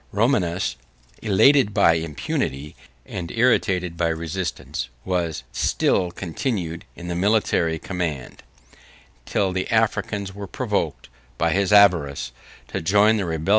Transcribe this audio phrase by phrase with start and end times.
[0.11, 0.77] Romanus,
[1.21, 8.41] elated by impunity, and irritated by resistance, was still continued in the military command;
[9.27, 12.31] till the Africans were provoked, by his avarice,
[12.69, 13.49] to join the rebellious standard of Firmus, the Moor.